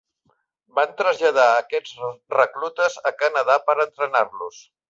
[0.79, 1.93] Van traslladar aquests
[2.37, 4.61] reclutes a Canadà per entrenar-los.